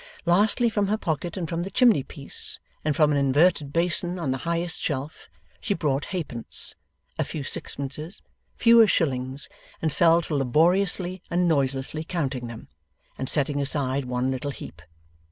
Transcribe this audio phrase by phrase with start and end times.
[0.25, 4.31] Lastly, from her pocket, and from the chimney piece, and from an inverted basin on
[4.31, 6.73] the highest shelf she brought halfpence,
[7.19, 8.23] a few sixpences,
[8.55, 9.47] fewer shillings,
[9.79, 12.67] and fell to laboriously and noiselessly counting them,
[13.19, 14.81] and setting aside one little heap.